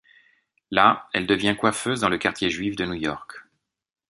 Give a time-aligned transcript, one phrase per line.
[0.71, 3.43] Là, elle devient coiffeuse dans le quartier juif de New York.